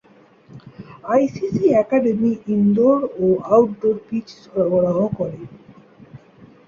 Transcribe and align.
ICC 1.11 1.65
academy 1.81 2.31
indoor 2.53 2.97
ও 3.19 3.27
outdoor 3.49 3.95
pitch 4.07 4.27
সরবরাহ 4.43 4.97
করে। 5.17 5.39